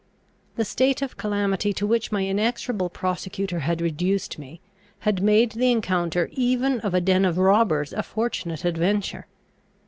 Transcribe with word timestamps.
The 0.55 0.65
state 0.65 1.03
of 1.03 1.15
calamity 1.15 1.73
to 1.73 1.85
which 1.85 2.11
my 2.11 2.25
inexorable 2.25 2.89
prosecutor 2.89 3.59
had 3.59 3.81
reduced 3.81 4.39
me, 4.39 4.59
had 5.01 5.21
made 5.21 5.51
the 5.51 5.71
encounter 5.71 6.27
even 6.31 6.79
of 6.79 6.95
a 6.95 7.01
den 7.01 7.23
of 7.23 7.37
robbers 7.37 7.93
a 7.93 8.01
fortunate 8.01 8.65
adventure. 8.65 9.27